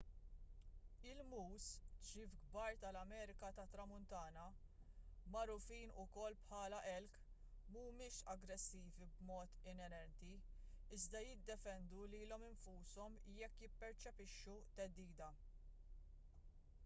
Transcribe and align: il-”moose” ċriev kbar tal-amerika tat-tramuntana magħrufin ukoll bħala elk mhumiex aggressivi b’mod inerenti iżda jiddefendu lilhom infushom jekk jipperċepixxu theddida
il-”moose” 1.07 1.87
ċriev 2.05 2.31
kbar 2.45 2.77
tal-amerika 2.83 3.49
tat-tramuntana 3.57 4.45
magħrufin 5.35 5.93
ukoll 6.03 6.37
bħala 6.53 6.79
elk 6.93 7.19
mhumiex 7.75 8.17
aggressivi 8.33 9.07
b’mod 9.19 9.61
inerenti 9.73 10.33
iżda 10.99 11.21
jiddefendu 11.27 12.07
lilhom 12.15 12.47
infushom 12.49 13.19
jekk 13.37 13.61
jipperċepixxu 13.67 14.57
theddida 14.79 15.29